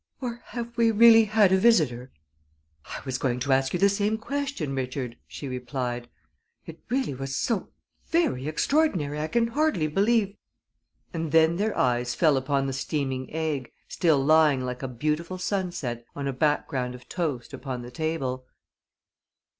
[0.19, 2.11] "Or have we really had a visitor?"
[2.85, 6.09] "I was going to ask you the same question, Richard," she replied.
[6.65, 7.69] "It really was so
[8.07, 10.35] very extraordinary, I can hardly believe"
[11.13, 16.03] And then their eyes fell upon the steaming egg, still lying like a beautiful sunset
[16.15, 18.47] on a background of toast upon the table.